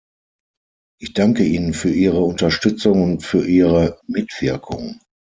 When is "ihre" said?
1.91-2.21, 3.45-4.01